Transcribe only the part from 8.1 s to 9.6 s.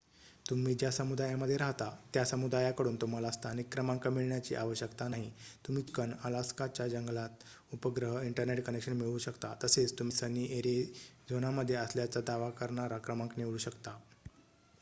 internet connection मिळवू शकता